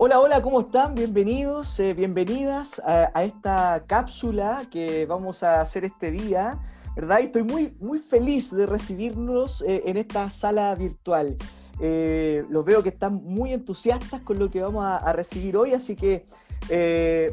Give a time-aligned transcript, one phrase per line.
[0.00, 0.94] Hola, hola, ¿cómo están?
[0.94, 6.56] Bienvenidos, eh, bienvenidas a, esta cápsula que vamos a hacer este día,
[6.94, 7.18] ¿verdad?
[7.18, 11.36] Y estoy muy, muy feliz de recibirnos eh, en esta sala virtual.
[11.80, 15.96] Eh, los veo que están muy entusiastas con lo que vamos a, recibir hoy, así
[15.96, 16.26] que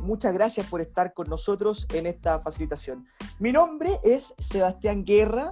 [0.02, 3.06] muchas gracias por estar con nosotros en esta facilitación.
[3.38, 5.52] Mi nombre es Sebastián Guerra,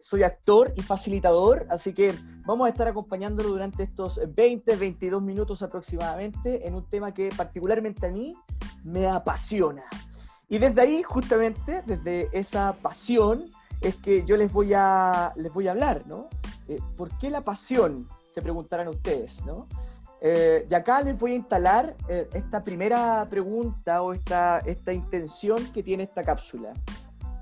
[0.00, 2.12] soy actor y facilitador, así que
[2.44, 8.06] Vamos a estar acompañándolo durante estos 20, 22 minutos aproximadamente en un tema que particularmente
[8.06, 8.34] a mí
[8.82, 9.84] me apasiona.
[10.48, 13.44] Y desde ahí, justamente, desde esa pasión,
[13.80, 16.28] es que yo les voy a, les voy a hablar, ¿no?
[16.66, 18.08] Eh, ¿Por qué la pasión?
[18.28, 19.68] Se preguntarán ustedes, ¿no?
[20.20, 25.64] Eh, y acá les voy a instalar eh, esta primera pregunta o esta, esta intención
[25.72, 26.72] que tiene esta cápsula.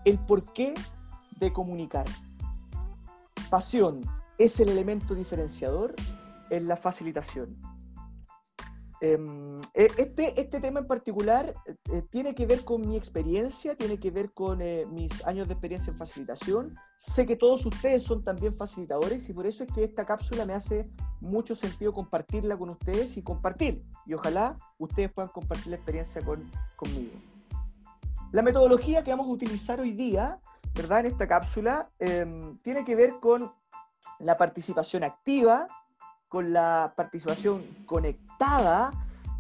[0.04, 0.74] El porqué
[1.40, 2.06] de comunicar.
[3.50, 4.02] Pasión,
[4.38, 5.94] es el elemento diferenciador
[6.50, 7.58] en la facilitación.
[9.02, 13.98] Em, e, este, este tema en particular eh, tiene que ver con mi experiencia, tiene
[13.98, 16.76] que ver con eh, mis años de experiencia en facilitación.
[16.98, 20.52] Sé que todos ustedes son también facilitadores y por eso es que esta cápsula me
[20.52, 23.82] hace mucho sentido compartirla con ustedes y compartir.
[24.04, 27.14] Y ojalá ustedes puedan compartir la experiencia con, conmigo.
[28.32, 30.40] La metodología que vamos a utilizar hoy día,
[30.74, 31.00] ¿verdad?
[31.00, 33.52] En esta cápsula, em, tiene que ver con
[34.18, 35.68] la participación activa,
[36.28, 38.92] con la participación conectada,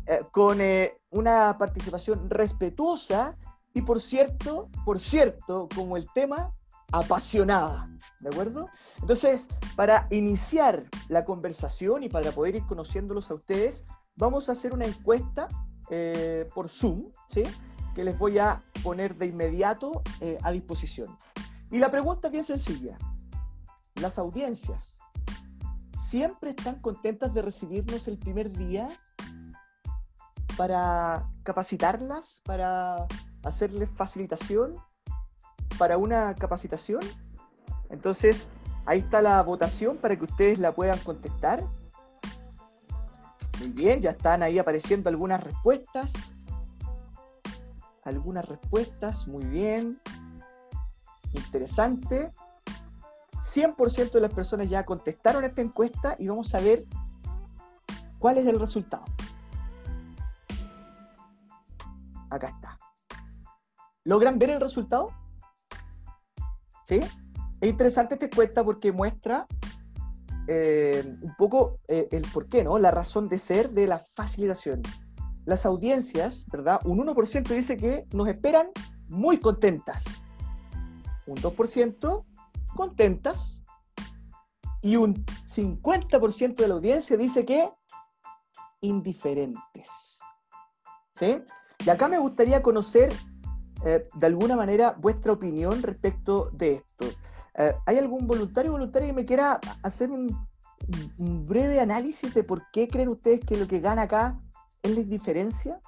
[0.06, 3.36] eh, con eh, una participación respetuosa
[3.72, 6.52] y por cierto, por cierto, como el tema,
[6.92, 8.68] apasionada, ¿de acuerdo?
[9.00, 13.84] Entonces, para iniciar la conversación y para poder ir conociéndolos a ustedes,
[14.16, 15.46] vamos a hacer una encuesta
[15.90, 17.42] eh, por Zoom, ¿sí?
[17.94, 20.02] Que les voy a poner de inmediato
[20.42, 21.18] a disposición.
[21.70, 22.98] Y la pregunta es bien sencilla
[23.96, 24.96] las audiencias
[26.00, 28.88] siempre están contentas de recibirnos el primer día
[30.56, 33.06] para capacitarlas, para
[33.44, 34.76] hacerles facilitación,
[35.78, 37.00] para una capacitación.
[37.90, 38.48] Entonces,
[38.86, 41.62] ahí está la votación para que ustedes la puedan contestar.
[43.60, 46.32] Muy bien, ya están ahí apareciendo algunas respuestas.
[48.04, 50.00] Algunas respuestas, muy bien.
[51.34, 52.32] Interesante.
[53.40, 56.84] 100% de las personas ya contestaron esta encuesta y vamos a ver
[58.18, 59.04] cuál es el resultado.
[62.28, 62.78] Acá está.
[64.04, 65.08] ¿Logran ver el resultado?
[66.84, 67.00] ¿Sí?
[67.60, 69.46] Es interesante esta encuesta porque muestra
[70.46, 72.78] eh, un poco eh, el por qué, ¿no?
[72.78, 74.82] La razón de ser de la facilitación.
[75.44, 76.80] Las audiencias, ¿verdad?
[76.84, 78.68] Un 1% dice que nos esperan
[79.08, 80.04] muy contentas.
[81.26, 82.24] Un 2%
[82.74, 83.62] contentas
[84.82, 87.70] y un 50% de la audiencia dice que
[88.80, 90.18] indiferentes.
[91.12, 91.42] ¿Sí?
[91.84, 93.12] Y acá me gustaría conocer
[93.84, 97.06] eh, de alguna manera vuestra opinión respecto de esto.
[97.54, 100.48] Eh, ¿Hay algún voluntario o voluntaria que me quiera hacer un,
[101.18, 104.38] un, breve análisis de por qué creen ustedes que lo que gana acá
[104.82, 105.80] es la indiferencia?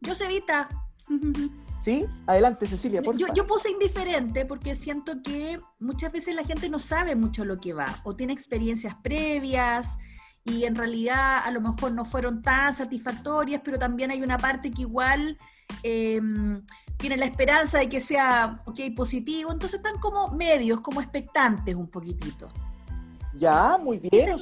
[0.00, 0.68] Yo, Sevita.
[1.82, 2.04] ¿Sí?
[2.26, 6.78] Adelante, Cecilia, por yo, yo, puse indiferente porque siento que muchas veces la gente no
[6.78, 9.96] sabe mucho lo que va o tiene experiencias previas
[10.44, 14.70] y en realidad a lo mejor no fueron tan satisfactorias, pero también hay una parte
[14.70, 15.38] que igual
[15.82, 16.62] em,
[16.96, 21.88] tiene la esperanza de que sea ok, positivo, entonces están como medios, como expectantes un
[21.88, 22.48] poquitito.
[23.38, 24.36] Ya, muy bien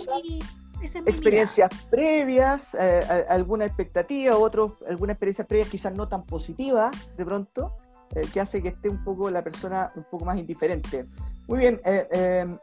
[0.81, 7.77] experiencias previas, eh, alguna expectativa, otros, alguna experiencia previa quizás no tan positiva de pronto,
[8.15, 11.07] eh, que hace que esté un poco la persona un poco más indiferente.
[11.49, 12.59] Muy bien, eh, em,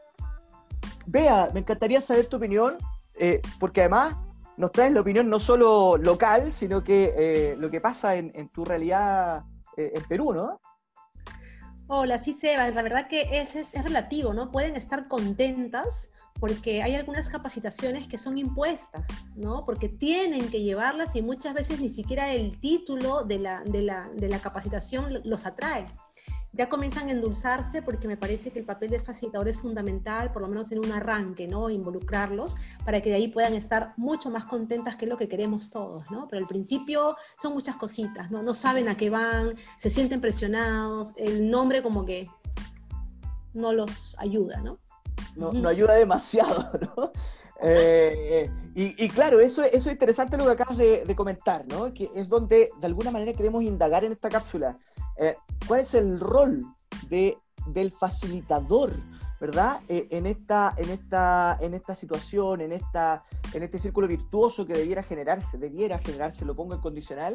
[1.06, 2.76] Bea, me encantaría saber tu opinión,
[3.60, 4.16] porque además
[4.56, 8.64] nos traes la opinión no solo local, sino que lo que pasa en, en tu
[8.64, 9.44] realidad
[9.76, 10.60] en Perú, ¿no?
[11.86, 14.50] Hola, sí, Seba, la verdad que es, es, es relativo, ¿no?
[14.50, 16.10] Pueden estar contentas
[16.40, 19.64] porque hay algunas capacitaciones que son impuestas, ¿no?
[19.64, 24.10] Porque tienen que llevarlas y muchas veces ni siquiera el título de la, de la,
[24.14, 25.86] de la capacitación los atrae.
[26.52, 30.42] Ya comienzan a endulzarse porque me parece que el papel del facilitador es fundamental, por
[30.42, 31.68] lo menos en un arranque, ¿no?
[31.68, 36.10] Involucrarlos para que de ahí puedan estar mucho más contentas que lo que queremos todos,
[36.12, 36.28] ¿no?
[36.28, 38.42] Pero al principio son muchas cositas, ¿no?
[38.42, 42.28] No saben a qué van, se sienten presionados, el nombre como que
[43.52, 44.78] no los ayuda, ¿no?
[45.36, 47.12] No, ayuda demasiado, ¿no?
[47.60, 51.94] Eh, y, claro, eso, eso es interesante lo que acabas de, comentar, ¿no?
[51.94, 54.76] Que es donde de alguna manera queremos indagar en esta cápsula.
[55.16, 55.36] Eh,
[55.66, 56.64] ¿Cuál es el rol
[57.08, 58.92] de, del facilitador?
[59.40, 59.80] ¿verdad?
[59.88, 64.72] Eh, en, esta, en, esta, en esta situación, en, esta, en este círculo virtuoso que
[64.72, 67.34] debiera generarse, debiera generarse, lo pongo en condicional,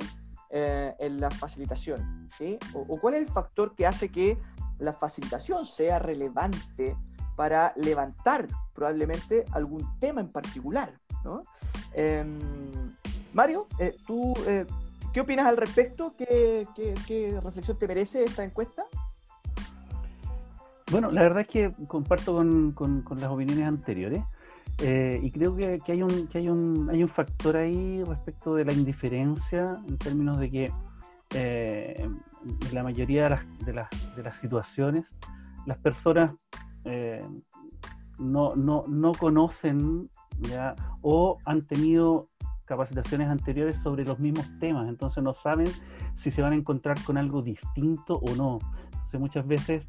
[0.51, 2.57] en la facilitación, ¿sí?
[2.73, 4.39] O, cuál es el factor que hace que
[4.79, 6.97] la facilitación sea relevante
[7.39, 10.91] para levantar probablemente algún tema en particular,
[11.23, 11.41] ¿no?
[11.93, 12.37] Em,
[13.31, 14.33] Mario, eh, ¿tú
[15.13, 16.13] qué opinas al respecto?
[16.17, 16.67] ¿Qué,
[17.41, 18.83] reflexión te merece esta encuesta?
[20.91, 24.21] Bueno, la verdad es que comparto con, las opiniones anteriores
[24.79, 30.49] eh, y creo que, hay un, factor ahí respecto de la indiferencia en términos de
[30.49, 30.71] que
[31.33, 33.85] eh, en la mayoría de las, de,
[34.17, 35.05] de las situaciones
[35.65, 36.31] las personas
[36.85, 37.25] eh,
[38.17, 40.09] no, no, no, conocen
[41.01, 42.29] o han tenido
[42.65, 45.67] capacitaciones anteriores sobre los mismos temas, entonces no saben
[46.15, 48.59] si se van a encontrar con algo distinto o no.
[48.91, 49.87] Entonces muchas veces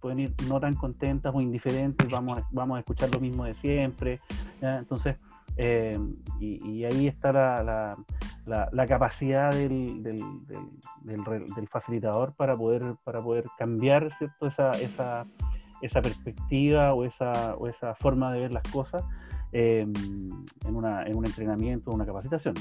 [0.00, 3.54] pueden ir no tan contentas o indiferentes, vamos a, vamos a escuchar lo mismo de
[3.54, 4.20] siempre.
[4.60, 5.16] Entonces,
[5.56, 5.98] eh,
[6.38, 7.96] y, ahí está la,
[8.46, 10.16] la, capacidad del, del,
[11.04, 14.46] del, facilitador para poder, para poder cambiar ¿cierto?
[14.46, 15.26] Esa, esa,
[15.82, 19.04] esa perspectiva o esa, o esa forma de ver las cosas
[19.52, 22.54] eh, en, una, en un entrenamiento una capacitación.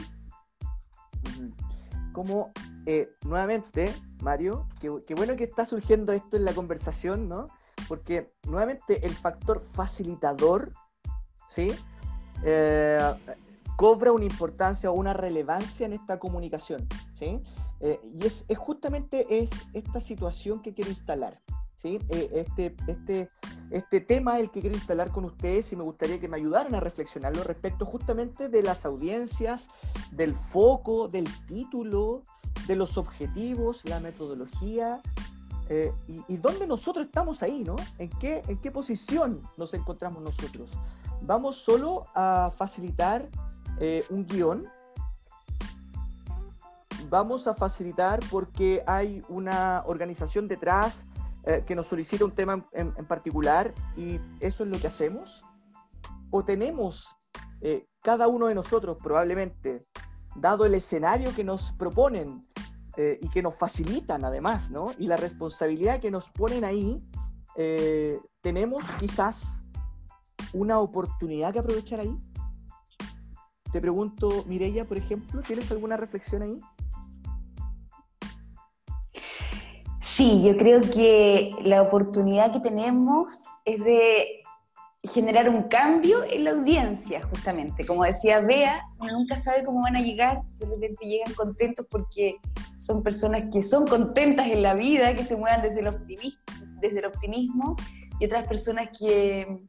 [2.14, 2.52] Como
[2.86, 7.46] eh, nuevamente, Mario, qué, bueno que está surgiendo esto en la conversación, ¿no?
[7.88, 10.74] Porque nuevamente el factor facilitador,
[11.50, 11.72] ¿sí?
[12.44, 13.00] Eh,
[13.76, 16.88] cobra una importancia o una relevancia en esta comunicación,
[17.18, 17.40] ¿sí?
[17.80, 21.40] Eh, y es, es, justamente es esta situación que quiero instalar,
[21.80, 22.00] ¿sí?
[22.10, 23.30] este, este,
[23.72, 26.80] este tema el que quiero instalar con ustedes y me gustaría que me ayudaran a
[26.80, 29.70] reflexionarlo respecto justamente de las audiencias,
[30.12, 32.24] del foco, del título,
[32.68, 35.02] de los objetivos, la metodología
[35.70, 35.94] eh,
[36.28, 37.76] y, dónde nosotros estamos ahí, ¿no?
[38.00, 40.72] ¿En qué, ¿En qué posición nos encontramos nosotros?
[41.22, 43.30] ¿Vamos solo a facilitar
[43.80, 44.68] eh, un guion?
[47.10, 51.06] ¿Vamos a facilitar porque hay una organización detrás
[51.50, 55.44] eh, que nos solicita un tema en, particular y eso es lo que hacemos?
[56.32, 57.16] ¿O tenemos
[58.02, 59.82] cada uno de nosotros probablemente,
[60.36, 62.42] dado el escenario que nos proponen,
[63.02, 64.92] eh, y que nos facilitan además, ¿no?
[64.98, 66.98] Y la responsabilidad que nos ponen ahí,
[67.56, 69.62] eh, tenemos quizás
[70.52, 72.14] una oportunidad que aprovechar ahí.
[73.72, 76.60] Te pregunto, Mireya, por ejemplo, ¿tienes alguna reflexión ahí?
[80.20, 84.44] Sí, yo creo que la oportunidad que tenemos es de
[85.02, 87.86] generar un cambio en la audiencia, justamente.
[87.86, 92.36] Como decía Bea, uno nunca sabe cómo van a llegar, de repente llegan contentos porque
[92.78, 96.42] son personas que son contentas en la vida, que se muevan desde el optimismo,
[96.82, 97.78] desde el optimismo
[98.20, 99.62] y otras personas que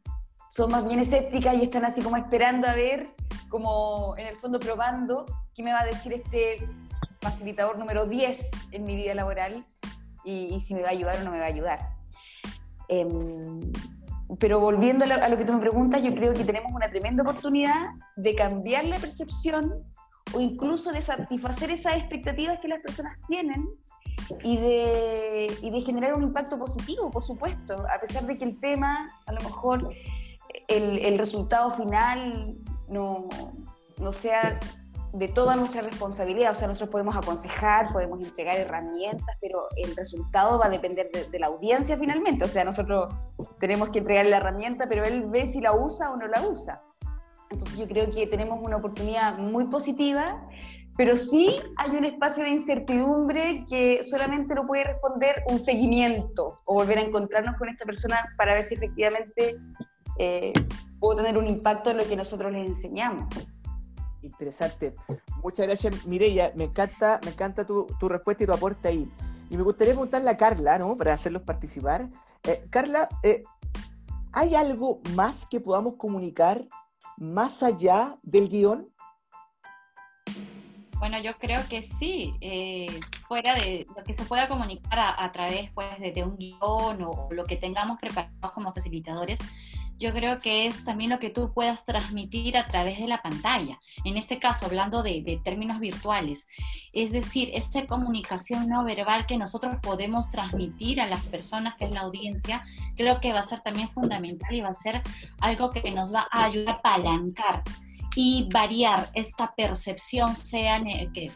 [0.51, 3.15] son más bien escépticas y están así como esperando a ver,
[3.51, 6.59] como en el fondo probando qué me va a decir este
[7.21, 9.65] facilitador número 10 en mi vida laboral
[10.31, 11.79] y, y si me va a ayudar o no me va a ayudar.
[12.89, 13.07] Eh,
[14.39, 17.91] pero volviendo a lo, que tú me preguntas, yo creo que tenemos una tremenda oportunidad
[18.17, 19.83] de cambiar la percepción
[20.33, 23.69] o incluso de satisfacer esas expectativas que las personas tienen
[24.45, 28.61] y de, y de generar un impacto positivo, por supuesto, a pesar de que el
[28.61, 29.93] tema, a lo mejor
[30.69, 32.57] el, el resultado final
[32.89, 33.29] no,
[33.99, 34.61] no sea
[35.13, 36.53] de toda nuestra responsabilidad.
[36.53, 41.39] O sea, nosotros podemos aconsejar, podemos entregar herramientas, pero el resultado va a depender de,
[41.39, 42.45] la audiencia finalmente.
[42.45, 43.13] O sea, nosotros
[43.59, 46.83] tenemos que entregar la herramienta, pero él ve si la usa o no la usa.
[47.51, 50.47] Entonces yo creo que tenemos una oportunidad muy positiva,
[50.97, 56.75] pero sí hay un espacio de incertidumbre que solamente lo puede responder un seguimiento o
[56.75, 59.57] volver a encontrarnos con esta persona para ver si efectivamente
[60.19, 60.53] eh,
[61.01, 63.27] puedo tener un impacto en lo que nosotros les enseñamos.
[64.23, 64.95] Interesante.
[65.43, 66.53] Muchas gracias, Mireya.
[66.55, 69.11] Me encanta, me encanta tu, respuesta y tu aporte ahí.
[69.49, 70.97] Y me gustaría preguntarle a Carla, ¿no?
[70.97, 72.09] Para hacerlos participar.
[72.45, 73.43] Eh, Carla, eh,
[74.33, 76.67] ¿hay algo más que podamos comunicar
[77.17, 78.89] más allá del guion?
[81.01, 85.71] Bueno, yo creo que sí, eh, fuera de lo que se pueda comunicar a, través
[85.73, 89.39] pues, de, un guion o, lo que tengamos preparado como facilitadores,
[90.01, 93.79] yo creo que es también lo que tú puedas transmitir a través de la pantalla.
[94.05, 96.49] En este caso, hablando de, términos virtuales,
[96.95, 101.91] es decir, esta comunicación no verbal que nosotros podemos transmitir a las personas, que es
[101.91, 102.63] la audiencia,
[102.97, 105.03] creo que va a ser también fundamental y va a ser
[105.39, 107.63] algo que nos va a ayudar a apalancar
[108.17, 110.83] y variar esta percepción, sea
[111.15, 111.31] que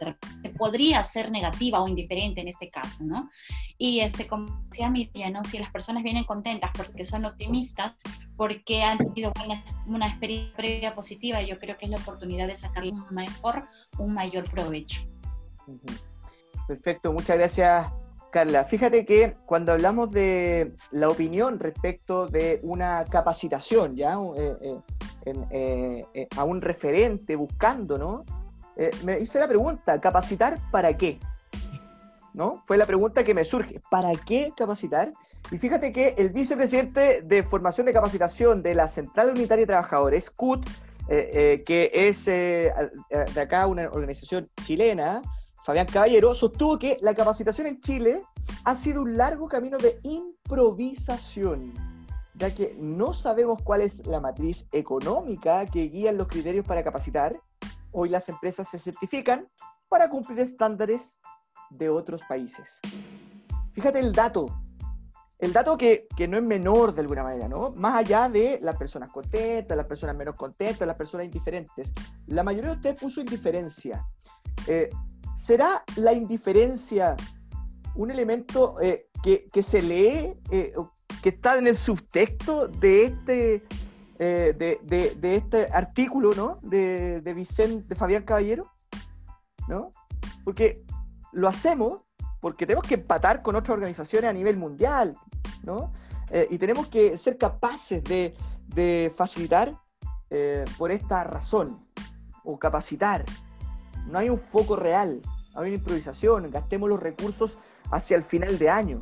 [0.57, 3.29] podría ser negativa o indiferente en este caso, ¿no?
[3.77, 5.43] Y este, como decía Miriam, ¿no?
[5.43, 7.97] si las personas vienen contentas porque son optimistas,
[8.37, 12.55] porque han tenido una, una experiencia previa positiva, yo creo que es la oportunidad de
[12.55, 13.63] sacarle un mejor,
[13.97, 15.01] un mayor provecho.
[16.67, 17.87] Perfecto, muchas gracias
[18.35, 24.17] Carla, fíjate que cuando hablamos de la opinión respecto de una capacitación, ¿ya?
[24.35, 24.77] Eh,
[25.25, 28.25] eh, eh, a un referente buscando, ¿no?
[29.05, 31.17] me hice la pregunta, ¿capacitar para qué?
[32.33, 32.61] ¿No?
[32.67, 35.13] Fue la pregunta que me surge, ¿para qué capacitar?
[35.51, 40.29] Y fíjate que el vicepresidente de formación de capacitación de la Central Unitaria de Trabajadores,
[40.29, 40.67] CUT,
[41.07, 45.21] que es de acá una organización chilena,
[45.63, 48.21] Fabián Caballero, sostuvo que la capacitación en Chile
[48.63, 51.73] ha sido un largo camino de improvisación,
[52.35, 57.39] ya que no sabemos cuál es la matriz económica que guía los criterios para capacitar.
[57.91, 59.47] Hoy las empresas se certifican
[59.89, 61.17] para cumplir estándares
[61.69, 62.79] de otros países.
[63.73, 64.47] Fíjate el dato,
[65.39, 67.71] el dato que, no es menor de alguna manera, ¿no?
[67.71, 71.93] Más allá de las personas contentas, las personas menos contentas, las personas indiferentes.
[72.27, 74.05] La mayoría de ustedes puso indiferencia.
[74.67, 74.89] Eh,
[75.35, 77.15] ¿Será la indiferencia
[77.95, 80.73] un elemento eh, que, se lee, eh,
[81.21, 83.63] que está en el subtexto de este,
[84.19, 86.59] eh, de, este artículo, ¿no?
[86.61, 88.71] De, de, Vicente, de Fabián Caballero,
[89.67, 89.89] ¿no?
[90.43, 90.83] Porque
[91.31, 92.01] lo hacemos
[92.45, 95.17] porque tenemos que empatar con otras organizaciones a nivel mundial,
[95.63, 95.91] ¿no?
[96.51, 99.75] y tenemos que ser capaces de, facilitar
[100.77, 101.79] por esta razón,
[102.43, 103.25] o capacitar,
[104.05, 105.23] no hay un foco real,
[105.55, 107.57] hay una improvisación, gastemos los recursos
[107.89, 108.99] hacia el final de año.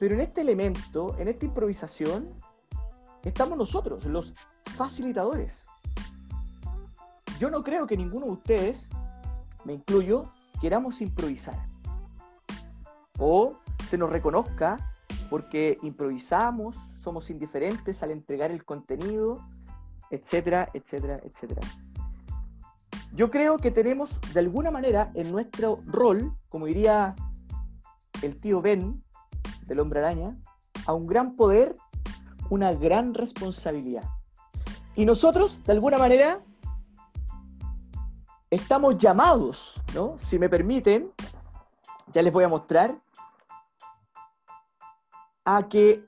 [0.00, 2.34] Pero en este elemento, en esta improvisación,
[3.22, 4.34] estamos nosotros, los
[4.76, 5.64] facilitadores.
[7.38, 8.90] Yo no creo que ninguno de ustedes,
[9.64, 11.69] me incluyo, queramos improvisar.
[13.20, 13.58] O
[13.88, 14.78] se nos reconozca
[15.28, 19.46] porque improvisamos, somos indiferentes al entregar el contenido,
[20.10, 21.60] etcétera, etcétera, etcétera.
[23.12, 27.14] Yo creo que tenemos, de alguna manera, en nuestro rol, como diría
[28.22, 29.02] el tío Ben
[29.66, 30.36] del hombre araña,
[30.86, 31.76] a un gran poder,
[32.50, 34.04] una gran responsabilidad.
[34.96, 36.40] Y nosotros, de alguna manera,
[38.50, 40.16] estamos llamados, ¿no?
[40.18, 41.12] Si me permiten,
[42.12, 43.00] ya les voy a mostrar,
[45.44, 46.06] a que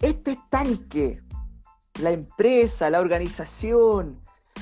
[0.00, 1.22] este estanque,
[2.00, 4.20] la empresa, la organización,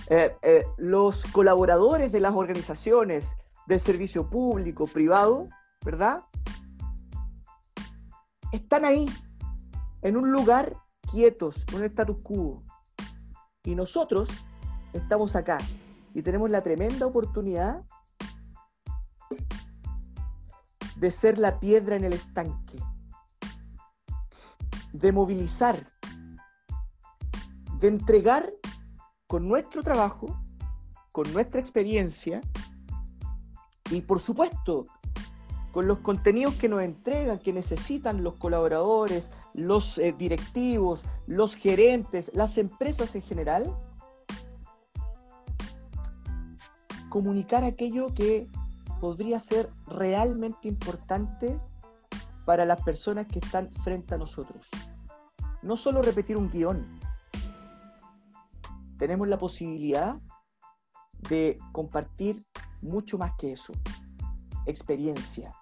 [0.09, 3.37] eh, eh, los colaboradores de las organizaciones
[3.67, 5.49] del servicio público, privado,
[5.85, 6.25] ¿verdad?
[8.53, 9.09] Están ahí,
[10.03, 10.77] en un lugar
[11.11, 12.63] quietos, en un status quo.
[13.65, 14.29] Y nosotros
[14.93, 15.59] estamos acá
[16.15, 17.85] y tenemos la tremenda oportunidad
[20.97, 22.79] de ser la piedra en el estanque,
[24.93, 25.87] de movilizar,
[27.81, 28.51] de entregar
[29.27, 30.39] con nuestro trabajo,
[31.13, 32.41] con nuestra experiencia
[33.91, 34.85] y por supuesto
[35.73, 42.31] con los contenidos que nos entregan, que necesitan los colaboradores, los eh, directivos, los gerentes,
[42.35, 43.75] las empresas en general,
[47.09, 48.49] comunicar aquello que
[49.01, 51.59] podría ser realmente importante
[52.45, 54.69] para las personas que están frente a nosotros.
[55.63, 57.01] No solo repetir un guion,
[58.99, 60.17] tenemos la posibilidad
[61.29, 62.45] de compartir
[62.81, 63.73] mucho más que eso.
[64.67, 65.55] Experiencia.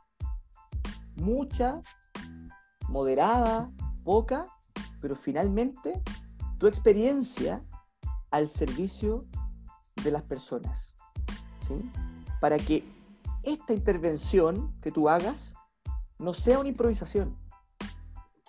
[1.17, 1.81] Mucha,
[2.89, 3.71] moderada,
[4.05, 4.47] poca,
[5.01, 6.03] pero finalmente
[6.59, 7.65] tu experiencia
[8.31, 9.27] al servicio
[10.03, 10.95] de las personas.
[11.67, 11.91] ¿sí?
[12.41, 12.85] Para que
[13.43, 15.55] esta intervención que tú hagas
[16.19, 17.37] no sea una improvisación,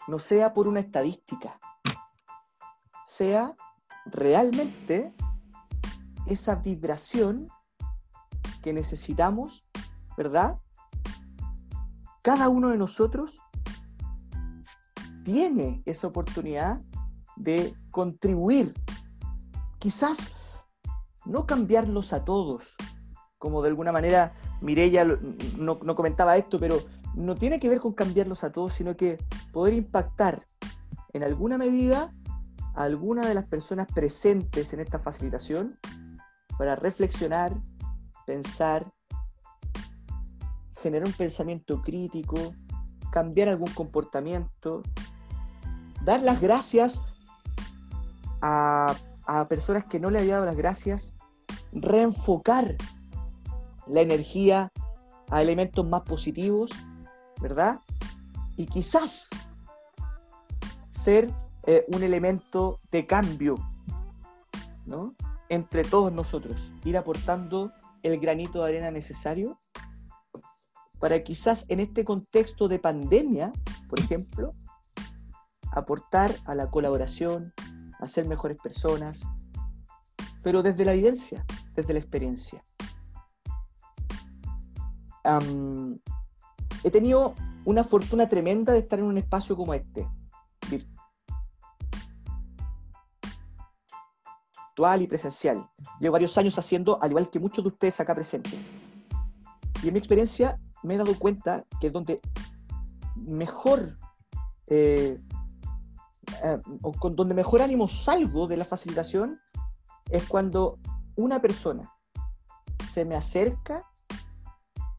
[0.07, 1.59] no sea por una estadística,
[3.05, 3.55] sea
[4.05, 5.13] realmente
[6.25, 7.49] esa vibración
[8.61, 9.67] que necesitamos,
[10.17, 10.59] ¿verdad?
[12.21, 13.39] Cada uno de nosotros
[15.23, 16.79] tiene esa oportunidad
[17.35, 18.73] de contribuir.
[19.79, 20.33] Quizás
[21.25, 22.75] no cambiarlos a todos,
[23.37, 25.03] como de alguna manera Mirella
[25.57, 26.79] no, no comentaba esto, pero
[27.15, 29.17] no tiene que ver con cambiarlos a todos, sino que
[29.51, 30.45] poder impactar
[31.13, 32.13] en alguna medida
[32.75, 35.77] a alguna de las personas presentes en esta facilitación
[36.57, 37.53] para reflexionar,
[38.25, 38.91] pensar,
[40.81, 42.53] generar un pensamiento crítico,
[43.11, 44.81] cambiar algún comportamiento,
[46.03, 47.01] dar las gracias
[48.41, 51.15] a, a personas que no le había dado las gracias,
[51.73, 52.75] reenfocar
[53.87, 54.71] la energía
[55.29, 56.71] a elementos más positivos,
[57.41, 57.79] ¿verdad?
[58.57, 59.29] Y quizás
[61.01, 61.31] ser
[61.65, 63.55] eh, un elemento de cambio,
[64.85, 65.15] ¿no?
[65.49, 67.71] Entre todos nosotros, ir aportando
[68.03, 69.57] el granito de arena necesario
[70.99, 73.51] para quizás en este contexto de pandemia,
[73.89, 74.53] por ejemplo,
[75.71, 77.51] aportar a la colaboración,
[77.99, 79.23] a ser mejores personas,
[80.43, 81.43] pero desde la vivencia,
[81.73, 82.63] desde la experiencia.
[86.83, 90.07] he tenido una fortuna tremenda de estar en un espacio como este,
[94.71, 95.69] virtual y presencial.
[95.99, 98.71] Llevo varios años haciendo, al igual que muchos de ustedes acá presentes.
[99.83, 102.21] Y en mi experiencia me he dado cuenta que donde
[103.15, 103.97] mejor
[104.67, 105.19] eh,
[106.43, 109.39] eh, o con donde mejor ánimo salgo de la facilitación
[110.09, 110.79] es cuando
[111.15, 111.91] una persona
[112.91, 113.83] se me acerca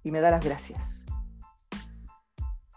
[0.02, 1.04] y me da las gracias.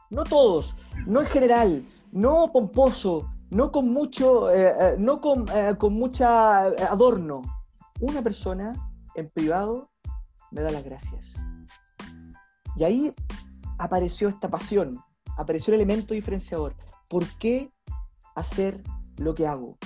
[0.10, 0.75] No todos,
[1.08, 5.46] no en general, no pomposo, no con mucho, eh, no con,
[5.78, 7.42] con mucha adorno.
[8.02, 8.74] Una persona
[9.16, 9.90] en privado
[10.52, 11.38] me da las gracias.
[12.76, 13.14] Y ahí
[13.78, 15.00] apareció esta pasión,
[15.38, 16.76] apareció el elemento diferenciador.
[17.10, 17.72] ¿Por qué
[18.36, 18.84] hacer
[19.16, 19.78] lo que hago?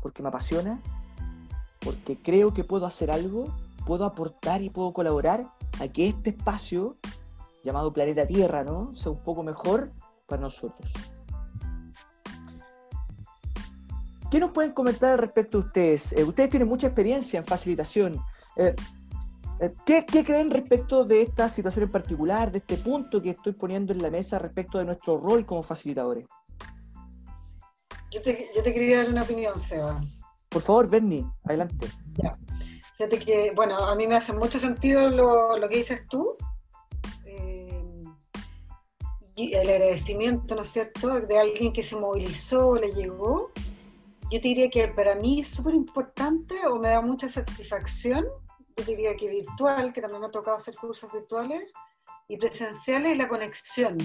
[0.00, 0.80] Porque me apasiona,
[1.80, 3.52] porque creo que puedo hacer algo,
[3.86, 6.96] puedo aportar y puedo colaborar a que este espacio
[7.64, 8.94] llamado planeta Tierra, ¿no?
[8.94, 9.90] sea un poco mejor
[10.28, 10.92] para nosotros.
[14.34, 16.12] ¿Qué nos pueden comentar al respecto de ustedes?
[16.12, 18.20] Eh, ustedes tienen mucha experiencia en facilitación.
[18.56, 18.74] Eh,
[19.60, 23.92] eh, ¿Qué, creen respecto de esta situación en particular, de este punto que estoy poniendo
[23.92, 26.26] en la mesa respecto de nuestro rol como facilitadores?
[28.10, 30.00] Yo te, quería dar una opinión, Seba.
[30.48, 31.86] Por favor, Bernie, adelante.
[32.14, 32.36] Ya.
[32.96, 36.36] Fíjate que, bueno, a mí me hace mucho sentido lo, que dices tú.
[37.24, 37.84] Eh,
[39.36, 43.52] y el agradecimiento, ¿no es cierto?, de alguien que se movilizó, le llegó.
[44.30, 48.24] Yo te diría que para mí es súper importante o me da mucha satisfacción
[48.76, 51.62] yo diría que virtual, que también me ha tocado hacer cursos virtuales,
[52.28, 53.98] y presenciales, la conexión.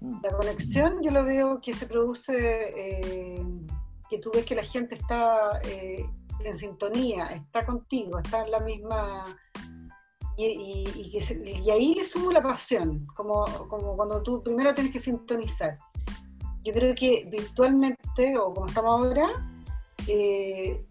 [0.00, 0.20] Mm.
[0.22, 3.44] La conexión yo lo veo que se produce, eh,
[4.08, 6.04] que tú ves que la gente está eh,
[6.40, 9.36] en sintonía, está contigo, está en la misma...
[10.38, 15.78] Y, y, ahí le sumo la pasión, como, como cuando tú primero tienes que sintonizar.
[16.66, 19.28] Yo creo que virtualmente, o como estamos ahora,
[20.08, 20.84] eh,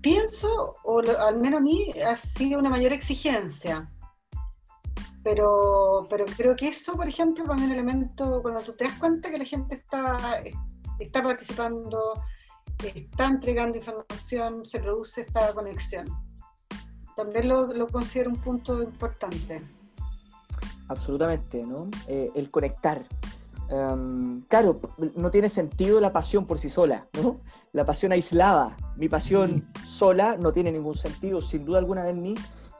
[0.00, 3.92] pienso, o al menos a mí, ha sido una mayor exigencia.
[5.22, 8.84] Pero, pero creo que eso, por ejemplo, para mí es un elemento, cuando tú te
[8.84, 10.42] das cuenta que la gente está,
[10.98, 12.14] está participando,
[12.82, 16.06] está entregando información, se produce esta conexión.
[17.18, 19.62] También lo, lo considero un punto importante.
[20.88, 21.90] Absolutamente, ¿no?
[22.08, 23.06] Eh, el conectar.
[23.68, 24.80] Em, claro,
[25.16, 27.40] no tiene sentido la pasión por sí sola, ¿no?
[27.72, 32.34] La pasión aislada, mi pasión sola no tiene ningún sentido, sin duda alguna en mí,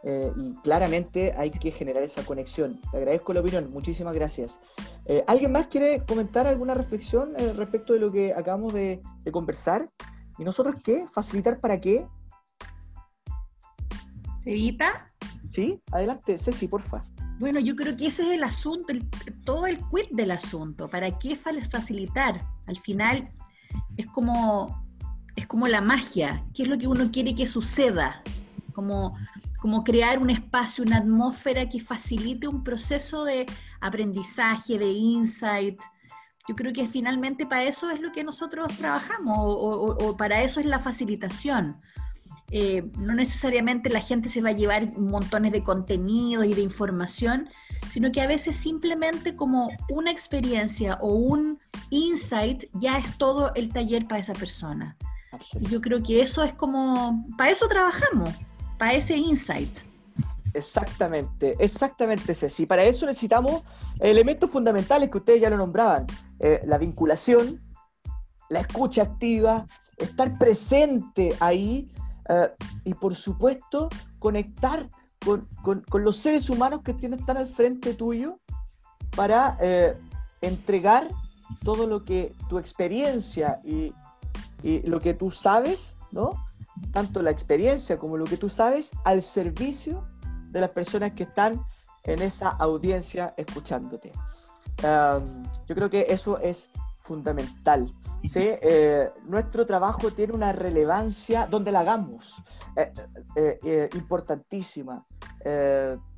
[0.04, 2.80] eh, y claramente hay que generar esa conexión.
[2.90, 4.60] Te agradezco la opinión, muchísimas gracias.
[5.06, 9.32] Eh, ¿Alguien más quiere comentar alguna reflexión eh, respecto de lo que acabamos de, de
[9.32, 9.88] conversar?
[10.38, 11.06] ¿Y nosotros qué?
[11.12, 12.06] ¿Facilitar para qué?
[14.42, 15.06] ¿Sevita?
[15.52, 17.04] Sí, adelante, Ceci, porfa.
[17.38, 18.92] Bueno, yo creo que ese es el asunto,
[19.44, 20.88] todo el quid del asunto.
[20.88, 22.40] ¿Para qué facilitar?
[22.66, 23.30] Al final
[23.96, 24.84] es como,
[25.36, 26.44] es como la magia.
[26.54, 28.22] ¿Qué es lo que uno quiere que suceda?
[28.72, 29.18] Como,
[29.60, 33.46] como crear un espacio, una atmósfera que facilite un proceso de
[33.80, 35.80] aprendizaje, de insight.
[36.48, 40.66] Yo creo que finalmente para eso es lo que nosotros trabajamos o para eso es
[40.66, 41.80] la facilitación.
[42.54, 47.48] Eh, no necesariamente la gente se va a llevar montones de contenido y de información,
[47.90, 53.72] sino que a veces simplemente como una experiencia o un insight ya es todo el
[53.72, 54.98] taller para esa persona.
[55.58, 58.28] Y yo creo que eso es como, para eso trabajamos,
[58.76, 59.78] para ese insight.
[60.52, 62.66] Exactamente, exactamente, Ceci.
[62.66, 63.62] Para eso necesitamos
[63.98, 66.06] elementos fundamentales que ustedes ya lo nombraban.
[66.38, 67.62] Eh, la vinculación,
[68.50, 71.90] la escucha activa, estar presente ahí
[72.32, 74.88] eh, y por supuesto conectar
[75.24, 75.48] con,
[75.92, 78.40] los seres humanos que tienen tan al frente tuyo
[79.14, 79.96] para eh,
[80.40, 81.08] entregar
[81.62, 83.94] todo lo que tu experiencia y,
[84.84, 86.30] lo que tú sabes, ¿no?
[86.92, 90.06] Tanto la experiencia como lo que tú sabes al servicio
[90.50, 91.60] de las personas que están
[92.04, 94.12] en esa audiencia escuchándote.
[94.82, 97.90] yo creo que eso es fundamental.
[98.28, 98.40] ¿Sí?
[98.42, 102.42] Eh, nuestro trabajo tiene una relevancia donde la hagamos,
[102.76, 102.92] eh,
[103.64, 105.04] eh, importantísima.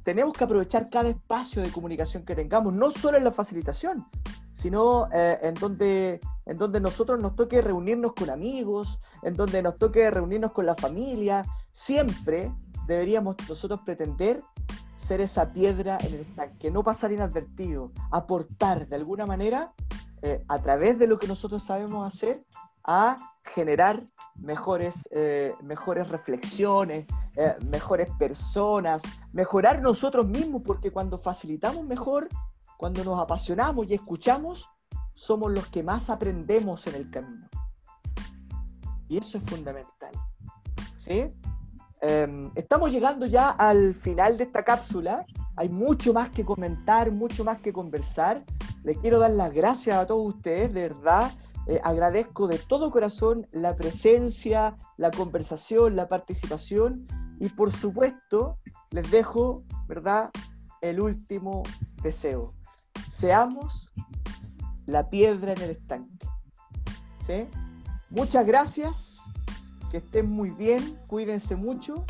[0.04, 4.06] tenemos que aprovechar cada espacio de comunicación que tengamos, no solo en la facilitación,
[4.52, 10.10] sino en, donde, en donde nosotros nos toque reunirnos con amigos, en donde nos toque
[10.10, 11.42] reunirnos con la familia.
[11.72, 12.52] Siempre
[12.86, 14.42] deberíamos nosotros pretender
[15.04, 19.72] ser esa piedra en el estanque, no pasar inadvertido, aportar de alguna manera
[20.26, 22.42] eh, a través de lo que nosotros sabemos hacer
[22.82, 24.02] a generar
[24.37, 27.06] mejores, eh, mejores reflexiones,
[27.37, 29.02] eh, mejores personas,
[29.34, 32.30] mejorar nosotros mismos, porque cuando facilitamos mejor,
[32.78, 34.66] cuando nos apasionamos y escuchamos,
[35.12, 37.46] somos los que más aprendemos en el camino.
[39.08, 40.12] Y eso es fundamental.
[40.96, 41.28] ¿Sí?
[42.00, 45.26] Em, estamos llegando ya al final de esta cápsula.
[45.56, 48.44] Hay mucho más que comentar, mucho más que conversar.
[48.82, 51.32] Les quiero dar las gracias a todos ustedes, de verdad.
[51.66, 57.06] Eh, agradezco de todo corazón la presencia, la conversación, la participación
[57.40, 58.58] y por supuesto
[58.90, 60.30] les dejo, ¿verdad?,
[60.82, 61.62] el último
[62.02, 62.52] deseo.
[63.10, 63.92] Seamos
[64.86, 66.28] la piedra en el estanque.
[67.26, 67.48] ¿Sí?
[68.10, 69.18] Muchas gracias
[69.90, 72.04] que estén muy bien, cuídense mucho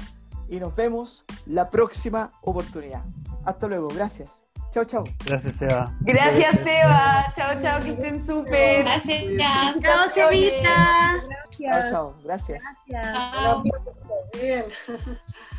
[0.48, 3.04] y nos vemos la próxima oportunidad.
[3.44, 4.44] Hasta luego, gracias.
[4.72, 5.04] Chao, chao.
[5.24, 5.96] Gracias, Seba.
[6.00, 7.32] Gracias, Seba.
[7.36, 8.84] Chao, chao, que estén súper.
[8.84, 9.80] Gracias.
[9.80, 11.24] Chao, Sebita.
[11.56, 12.14] Chao, chao.
[12.24, 12.62] Gracias.
[12.86, 13.62] Gracias.
[14.32, 14.64] Bien.